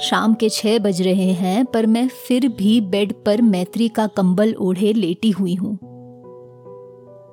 [0.02, 4.54] शाम के छह बज रहे हैं, पर मैं फिर भी बेड पर मैत्री का कंबल
[4.54, 5.94] ओढ़े लेटी हुई हूँ।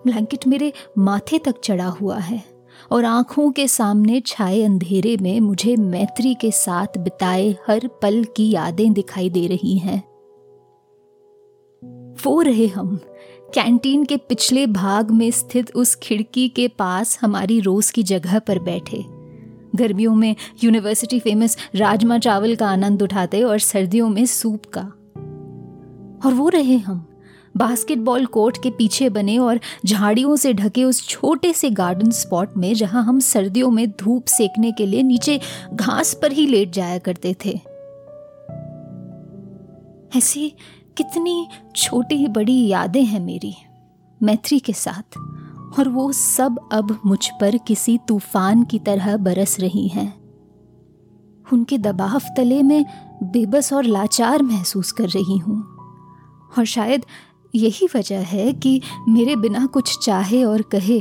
[0.06, 2.44] ब्लैंकेट मेरे माथे तक चढ़ा हुआ है
[2.92, 8.50] और आँखों के सामने छाए अंधेरे में मुझे मैत्री के साथ बिताए हर पल की
[8.50, 10.12] यादें दिखाई दे रही हैं।
[12.24, 13.00] वो रहे हम।
[13.54, 18.58] कैंटीन के पिछले भाग में स्थित उस खिड़की के पास हमारी रोज की जगह पर
[18.58, 19.04] बैठे।
[19.74, 24.82] गर्मियों में यूनिवर्सिटी फ़ेमस राजमा चावल का आनंद उठाते और सर्दियों में सूप का।
[26.26, 27.06] और वो रहे हम।
[27.56, 32.72] बास्केटबॉल कोर्ट के पीछे बने और झाड़ियों से ढके उस छोटे से गार्डन स्पॉट में
[32.74, 35.40] जहाँ हम सर्दियों में धूप सेकने के लिए नीचे
[35.72, 37.60] घास पर ही लेट जाया करते थे।
[40.16, 40.48] ऐसी
[40.96, 43.54] कितनी छोटी बड़ी यादें हैं मेरी,
[44.20, 45.18] मैत्री के साथ,
[45.78, 50.12] और वो सब अब मुझ पर किसी तूफ़ान की तरह बरस रही हैं।
[51.46, 52.84] उनके दबाव तले में
[53.22, 55.60] बेबस और लाचार महसूस कर रही हूँ,
[56.58, 57.06] और शायद
[57.54, 61.00] यही वजह है कि मेरे बिना कुछ चाहे और कहे।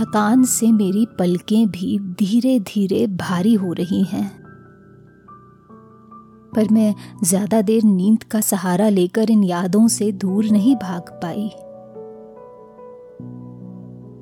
[0.00, 4.42] थकान से मेरी पलकें भी धीरे धीरे भारी हो रही हैं।
[6.56, 11.50] पर मैं ज़्यादा देर नींद का सहारा लेकर इन यादों से दूर नहीं भाग पाई।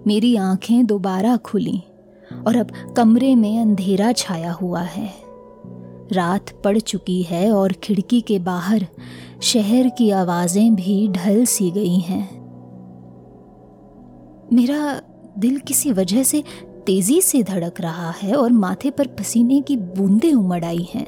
[0.07, 1.83] मेरी आँखें दोबारा खुली
[2.47, 5.24] और अब कमरे में अंधेरा छाया हुआ है।
[6.15, 8.87] रात पड़ चुकी है और खिड़की के बाहर
[9.43, 12.23] शहर की आवाज़ें भी ढल सी गई हैं।
[14.53, 15.01] मेरा
[15.39, 16.43] दिल किसी वजह से
[16.87, 21.07] तेज़ी से धड़क रहा है और माथे पर पसीने की बूंदें उमड़ आई हैं।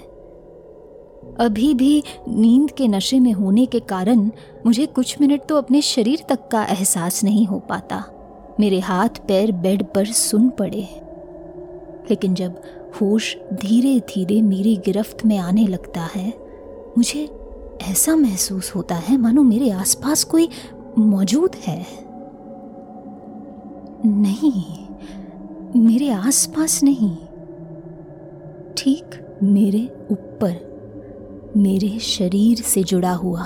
[1.40, 4.31] अभी भी नींद के नशे में होने के कारण
[4.66, 8.05] मुझे कुछ मिनट तो अपने शरीर तक का एहसास नहीं हो पाता।
[8.61, 10.88] मेरे हाथ पैर बेड पर सुन पड़े
[12.11, 12.61] लेकिन जब
[13.01, 16.33] होश धीरे धीरे मेरी गिरफ्त में आने लगता है।
[16.99, 17.31] मुझे
[17.83, 20.49] ऐसा महसूस होता है, मानो मेरे आसपास कोई
[20.99, 21.87] मौजूद है।
[24.07, 24.87] नहीं,
[25.83, 27.17] मेरे आसपास नहीं।
[28.77, 33.43] ठीक मेरे ऊपर, मेरे शरीर से जुड़ा हुआ।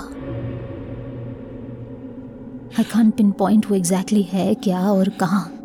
[2.78, 5.64] आई खान पिन पॉइंट वो एग्जैक्टली है क्या और कहाँ।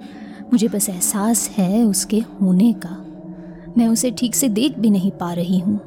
[0.52, 3.05] मुझे बस एहसास है उसके होने का।
[3.77, 5.79] मैं उसे ठीक से देख भी नहीं पा रही हूँ।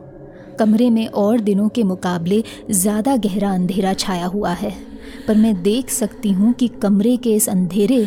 [0.59, 4.72] कमरे में और दिनों के मुकाबले ज़्यादा गहरा अंधेरा छाया हुआ है,
[5.27, 8.07] पर मैं देख सकती हूँ कि कमरे के इस अंधेरे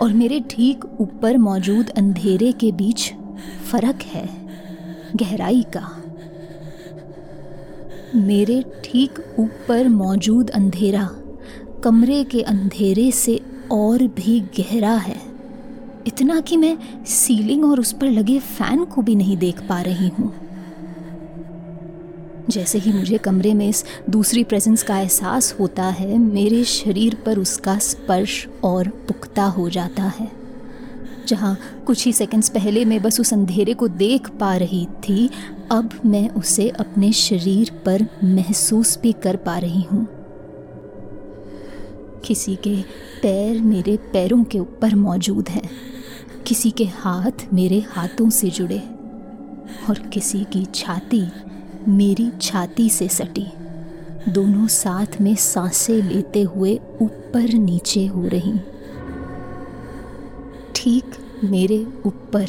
[0.00, 3.12] और मेरे ठीक ऊपर मौजूद अंधेरे के बीच
[3.70, 4.28] फ़र्क है,
[5.16, 5.88] गहराई का।
[8.16, 11.08] मेरे ठीक ऊपर मौजूद अंधेरा
[11.84, 13.40] कमरे के अंधेरे से
[13.72, 15.20] और भी गहरा है।
[16.06, 20.08] इतना कि मैं सीलिंग और उस पर लगे फ़ैन को भी नहीं देख पा रही
[20.08, 20.32] हूँ।
[22.50, 27.38] जैसे ही मुझे कमरे में इस दूसरी प्रेजेंस का एहसास होता है, मेरे शरीर पर
[27.38, 30.30] उसका स्पर्श और पुख्ता हो जाता है।
[31.28, 35.28] जहाँ कुछ ही सेकंड्स पहले मैं बस उस अंधेरे को देख पा रही थी,
[35.72, 40.06] अब मैं उसे अपने शरीर पर महसूस भी कर पा रही हूँ।
[42.24, 42.74] किसी के
[43.22, 45.68] पैर मेरे पैरों के ऊपर मौजूद हैं।
[46.46, 48.78] किसी के हाथ मेरे हाथों से जुड़े
[49.88, 51.22] और किसी की छाती
[51.88, 53.46] मेरी छाती से सटी।
[54.28, 58.58] दोनों साथ में साँसें लेते हुए ऊपर नीचे हो रही।
[60.74, 61.04] ठीक
[61.44, 62.46] मेरे ऊपर,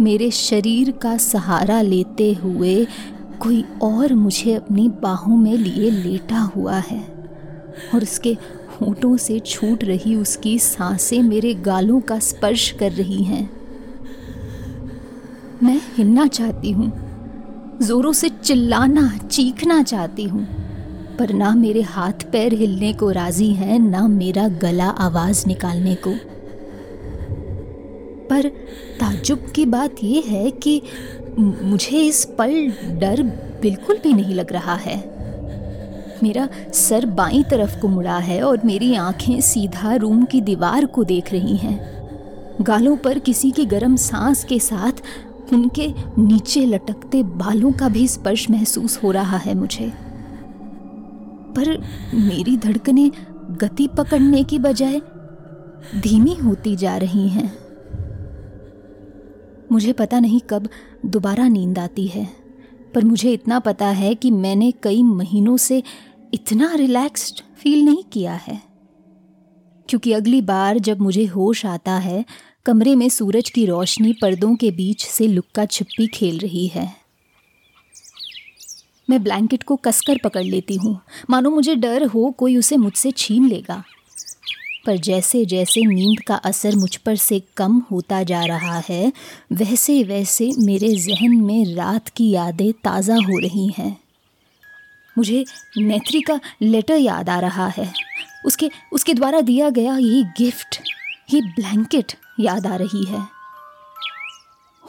[0.00, 2.86] मेरे शरीर का सहारा लेते हुए
[3.40, 7.00] कोई और मुझे अपनी बाहों में लिए लेटा हुआ है
[7.94, 8.36] और उसके
[8.82, 13.50] होठों से छूट रही उसकी साँसें मेरे गालों का स्पर्श कर रही हैं।
[15.62, 16.92] मैं हिलना चाहती हूँ।
[17.82, 20.46] जोरों से चिल्लाना, चीखना चाहती हूँ।
[21.18, 26.14] पर ना मेरे हाथ पैर हिलने को राज़ी हैं, ना मेरा गला आवाज़ निकालने को।
[28.30, 28.48] पर
[29.00, 30.82] ताजुब की बात यह है कि
[31.38, 33.22] मुझे इस पल डर
[33.62, 35.11] बिल्कुल भी नहीं लग रहा है।
[36.22, 41.04] मेरा सर बाई तरफ़ को मुड़ा है और मेरी आँखें सीधा रूम की दीवार को
[41.04, 41.80] देख रही हैं।
[42.60, 45.02] गालों पर किसी की गर्म सांस के साथ
[45.52, 49.92] उनके नीचे लटकते बालों का भी स्पर्श महसूस हो रहा है मुझे।
[51.56, 51.76] पर
[52.14, 53.10] मेरी धड़कनें
[53.60, 55.00] गति पकड़ने की बजाय
[55.96, 57.52] धीमी होती जा रही हैं।
[59.72, 60.68] मुझे पता नहीं कब
[61.06, 62.28] दोबारा नींद आती है,
[62.94, 65.82] पर मुझे इतना पता है कि मैंने कई महीनों से
[66.34, 68.62] इतना रिलैक्स्ड फील नहीं किया है।
[69.88, 72.24] क्योंकि अगली बार जब मुझे होश आता है,
[72.66, 76.96] कमरे में सूरज की रोशनी पर्दों के बीच से लुक्का छिप्पी खेल रही है।
[79.10, 83.48] मैं ब्लैंकेट को कसकर पकड़ लेती हूँ। मानो मुझे डर हो कोई उसे मुझसे छीन
[83.48, 83.84] लेगा।
[84.86, 89.12] पर जैसे जैसे नींद का असर मुझ पर से कम होता जा रहा है,
[89.52, 94.01] वैसे वैसे मेरे जहन में रात की यादें ताज़ा हो रही हैं।
[95.18, 95.44] मुझे
[95.78, 97.92] मैत्री का लेटर याद आ रहा है।
[98.46, 100.80] उसके उसके द्वारा दिया गया ये गिफ्ट,
[101.30, 103.26] ये ब्लैंकेट याद आ रही है।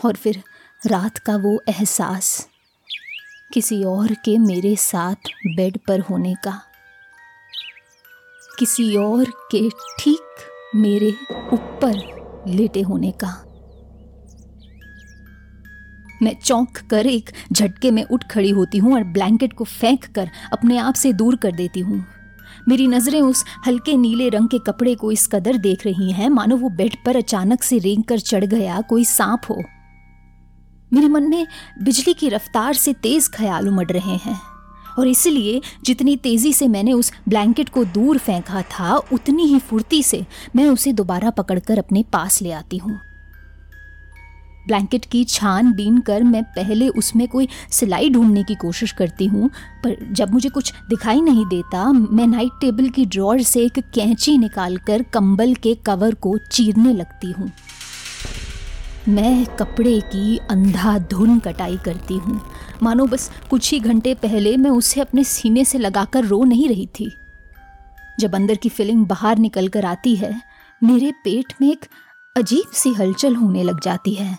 [0.06, 0.44] और फिर
[0.88, 2.48] रात का वो एहसास,
[3.54, 6.60] किसी और के मेरे साथ बेड पर होने का।
[8.60, 10.36] किसी और के ठीक
[10.76, 11.12] मेरे
[11.54, 13.53] ऊपर लेटे होने का।
[16.24, 20.30] मैं चौंक कर एक झटके में उठ खड़ी होती हूँ और ब्लैंकेट को फेंक कर
[20.54, 22.04] अपने आप से दूर कर देती हूँ।
[22.68, 26.58] मेरी नज़रें उस हल्के नीले रंग के कपड़े को इस कदर देख रही हैं, मानो
[26.58, 29.62] वो बेड पर अचानक से रेंग कर चढ़ गया, कोई सांप हो।
[30.92, 31.46] मेरे मन में
[31.84, 34.40] बिजली की रफ्तार से तेज ख्याल उमड़ रहे हैं,
[35.00, 40.04] और इसलिए जितनी तेज़ी से मैंने उस ब्लैंकेट को दूर फेंका था, उतनी ही फुर्ती
[40.04, 43.00] से मैं उसे दोबारा पकड़कर अपने पास ले आती हूँ।
[44.68, 49.50] ब्लैंकेट की छान बीन कर मैं पहले उसमें कोई सिलाई ढूँढने की कोशिश करती हूँ,
[49.84, 54.38] पर जब मुझे कुछ दिखाई नहीं देता, मैं नाइट टेबल की ड्रॉर से एक कैंची
[54.38, 57.52] निकालकर कंबल के कवर को चीरने लगती हूँ।
[59.08, 62.40] मैं कपड़े की अंधाधुन कटाई करती हूँ।
[62.84, 66.86] मानो बस कुछ ही घंटे पहले मैं उसे अपने सीने से लगाकर रो नहीं रही
[67.00, 67.12] थी।
[68.20, 70.34] जब अंदर की फीलिंग बाहर निकल कर आती है,
[70.82, 71.86] मेरे पेट में एक
[72.36, 74.38] अजीब सी हलचल होने लग जाती है।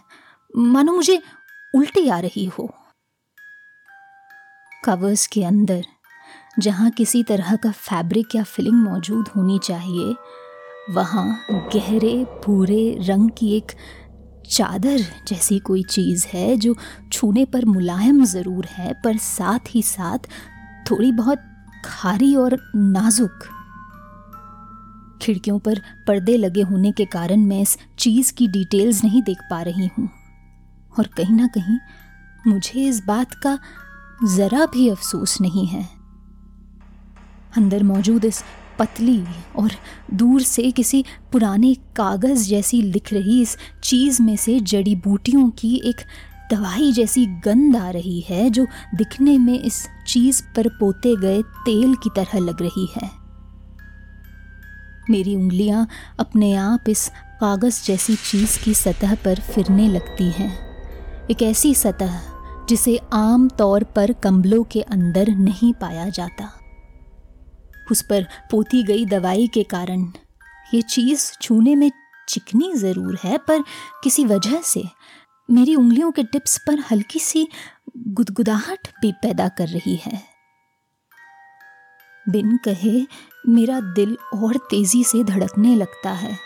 [0.55, 1.23] मानो मुझे
[1.75, 2.69] उल्टी आ रही हो।
[4.85, 5.85] कवर्स के अंदर,
[6.59, 10.14] जहाँ किसी तरह का फैब्रिक या फिलिंग मौजूद होनी चाहिए,
[10.90, 12.14] वहाँ गहरे,
[12.45, 13.73] भूरे रंग की एक
[14.51, 16.75] चादर जैसी कोई चीज़ है जो
[17.12, 20.29] छूने पर मुलायम ज़रूर है, पर साथ ही साथ
[20.90, 21.38] थोड़ी बहुत
[21.85, 23.49] खारी और नाजुक।
[25.23, 29.62] खिड़कियों पर पर्दे लगे होने के कारण मैं इस चीज़ की डिटेल्स नहीं देख पा
[29.62, 30.11] रही हूँ।
[30.98, 31.78] और कहीं ना कहीं
[32.46, 33.59] मुझे इस बात का
[34.24, 35.88] ज़रा भी अफसोस नहीं है।
[37.57, 38.44] अंदर मौजूद इस
[38.78, 39.24] पतली
[39.57, 39.70] और
[40.14, 45.80] दूर से किसी पुराने कागज़ जैसी लिख रही इस चीज़ में से जड़ी बूटियों की
[45.85, 46.00] एक
[46.52, 51.94] दवाई जैसी गंध आ रही है, जो दिखने में इस चीज़ पर पोते गए तेल
[51.94, 53.11] की तरह लग रही है।
[55.11, 57.09] मेरी उंगलियाँ अपने आप इस
[57.40, 60.73] कागज़ जैसी चीज़ की सतह पर फिरने लगती हैं।
[61.30, 62.20] एक ऐसी सतह
[62.68, 66.50] जिसे आम तौर पर कंबलों के अंदर नहीं पाया जाता।
[67.90, 70.02] उस पर पोती गई दवाई के कारण
[70.74, 71.90] ये चीज़ छूने में
[72.28, 73.62] चिकनी ज़रूर है, पर
[74.04, 74.82] किसी वजह से
[75.48, 77.46] मेरी उंगलियों के टिप्स पर हल्की सी
[77.98, 80.22] गुदगुदाहट भी पैदा कर रही है।
[82.26, 83.00] बिन कहे
[83.48, 86.38] मेरा दिल और तेज़ी से धड़कने लगता है।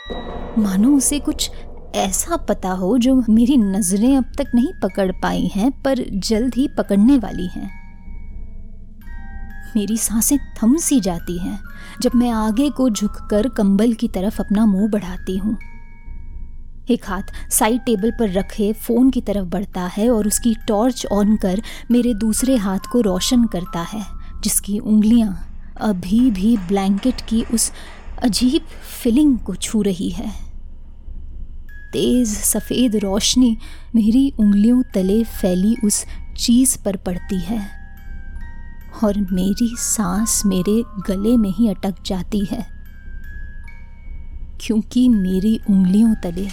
[0.59, 1.51] मानो उसे कुछ
[1.97, 6.69] ऐसा पता हो जो मेरी नज़रें अब तक नहीं पकड़ पाई हैं, पर जल्द ही
[6.69, 7.71] पकड़ने वाली हैं।
[9.77, 11.59] मेरी साँसें थम सी जाती हैं
[12.03, 15.57] जब मैं आगे को झुककर कंबल की तरफ़ अपना मुँह बढ़ाती हूँ।
[16.91, 21.37] एक हाथ साइड टेबल पर रखे फ़ोन की तरफ़ बढ़ता है और उसकी टॉर्च ऑन
[21.37, 24.05] कर मेरे दूसरे हाथ को रोशन करता है,
[24.43, 25.39] जिसकी उंगलियाँ
[25.81, 27.73] अभी भी ब्लैंकेट की उस
[28.23, 28.63] अजीब
[29.03, 30.48] फीलिंग को छू रही है।
[31.93, 33.57] तेज सफ़ेद रोशनी
[33.95, 36.05] मेरी उंगलियों तले फैली उस
[36.37, 37.61] चीज़ पर पड़ती है
[39.05, 42.67] और मेरी सांस मेरे गले में ही अटक जाती है।
[44.61, 46.49] क्योंकि मेरी उंगलियों तले,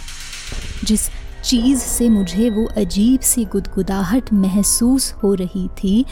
[0.84, 1.10] जिस
[1.44, 6.06] चीज़ से मुझे वो अजीब सी गुदगुदाहट महसूस हो रही थी,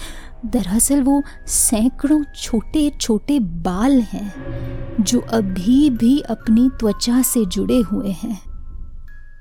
[0.45, 4.34] दरअसल वो सैकड़ों छोटे छोटे बाल हैं,
[5.03, 8.53] जो अभी भी अपनी त्वचा से जुड़े हुए हैं।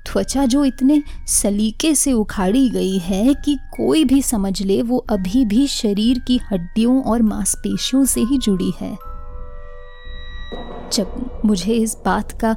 [0.05, 5.45] त्वचा जो इतने सलीके से उखाड़ी गई है कि कोई भी समझ ले, वो अभी
[5.45, 8.95] भी शरीर की हड्डियों और मांसपेशियों से ही जुड़ी है।
[10.93, 12.55] जब मुझे इस बात का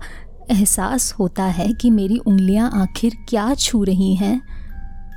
[0.50, 4.40] एहसास होता है कि मेरी उंगलियाँ आखिर क्या छू रही हैं,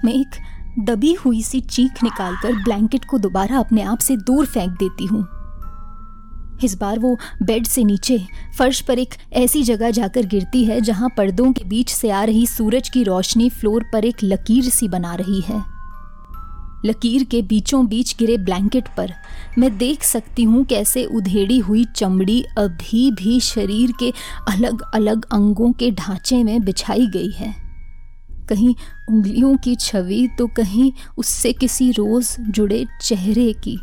[0.05, 0.39] मैं एक
[0.79, 5.27] दबी हुई सी चीख निकालकर ब्लैंकेट को दोबारा अपने आप से दूर फेंक देती हूँ।
[6.63, 8.19] इस बार वो बेड से नीचे,
[8.57, 12.45] फर्श पर एक ऐसी जगह जाकर गिरती है जहाँ पर्दों के बीच से आ रही
[12.47, 15.63] सूरज की रोशनी फ्लोर पर एक लकीर सी बना रही है।
[16.85, 19.13] लकीर के बीचों बीच गिरे ब्लैंकेट पर
[19.57, 24.11] मैं देख सकती हूँ कैसे उधेड़ी हुई चमड़ी अभी भी शरीर के
[24.47, 27.53] अलग अलग अंगों के ढांचे में बिछाई गई है।
[28.49, 28.73] कहीं
[29.09, 33.77] उंगलियों की छवि तो कहीं उससे किसी रोज जुड़े चेहरे की।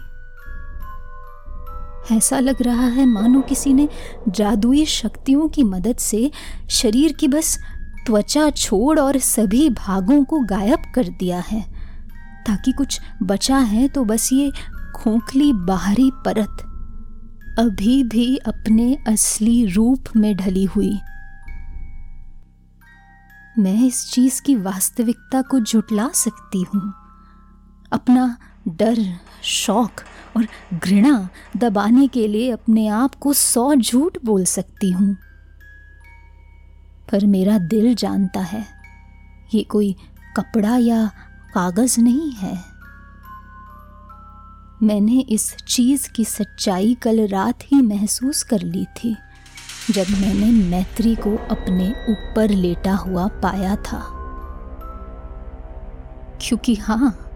[2.13, 3.89] ऐसा लग रहा है मानो किसी ने
[4.29, 6.31] जादुई शक्तियों की मदद से
[6.71, 7.59] शरीर की बस
[8.07, 11.63] त्वचा छोड़ और सभी भागों को गायब कर दिया है।
[12.47, 14.51] ताकि कुछ बचा है तो बस ये
[14.97, 16.63] खोखली बाहरी परत
[17.59, 20.99] अभी भी अपने असली रूप में ढली हुई।
[23.59, 26.93] मैं इस चीज़ की वास्तविकता को जुटला सकती हूँ।
[27.93, 28.37] अपना
[28.69, 29.91] डर, शौक
[30.37, 35.17] और घृणा दबाने के लिए अपने आप को सौ झूठ बोल सकती हूँ।
[37.13, 38.67] पर मेरा दिल जानता है,
[39.55, 39.97] ये कोई
[40.37, 41.11] कपड़ा या
[41.55, 42.77] कागज़ नहीं है।
[44.83, 49.17] मैंने इस चीज़ की सच्चाई कल रात ही महसूस कर ली थी,
[49.91, 54.13] जब मैंने मैत्री को अपने ऊपर लेटा हुआ पाया था।
[56.41, 57.31] क्योंकि हाँ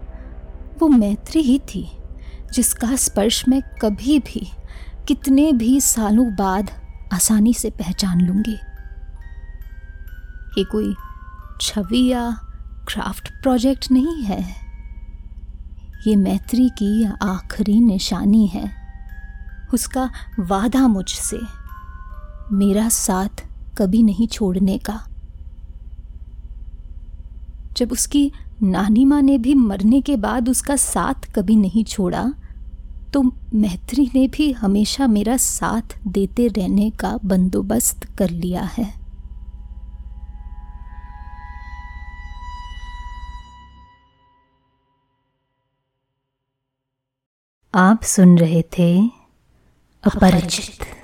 [0.79, 2.00] वो मैत्री ही थी।
[2.53, 4.51] जिसका स्पर्श मैं कभी भी,
[5.07, 6.71] कितने भी सालों बाद
[7.13, 8.57] आसानी से पहचान लूँगी।
[10.57, 10.95] ये कोई
[11.61, 12.31] छवि या
[12.87, 14.55] क्राफ्ट प्रोजेक्ट नहीं है।
[16.07, 18.71] ये मैत्री की आखिरी निशानी है।
[19.73, 21.39] उसका वादा मुझसे,
[22.51, 23.43] मेरा साथ
[23.77, 25.07] कभी नहीं छोड़ने का।
[27.77, 28.31] जब उसकी
[28.63, 32.33] नानी माँ ने भी मरने के बाद उसका साथ कभी नहीं छोड़ा
[33.13, 33.21] तो
[33.53, 39.01] मैत्री ने भी हमेशा मेरा साथ देते रहने का बंदोबस्त कर लिया है।
[47.75, 49.07] आप सुन रहे थे
[50.03, 51.00] अपरिचित।